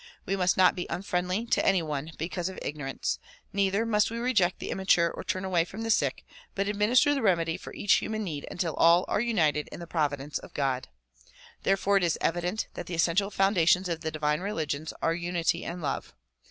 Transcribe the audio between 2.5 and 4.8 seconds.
ignorance, neither must we reject the